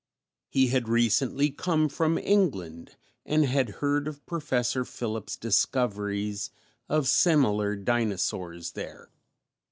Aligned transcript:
He 0.49 0.69
had 0.69 0.89
recently 0.89 1.51
come 1.51 1.87
from 1.87 2.17
England 2.17 2.95
and 3.23 3.45
had 3.45 3.69
heard 3.85 4.07
of 4.07 4.25
Professor 4.25 4.83
Phillips' 4.83 5.37
discoveries 5.37 6.49
of 6.89 7.07
similar 7.07 7.75
dinosaurs 7.75 8.71
there. 8.71 9.11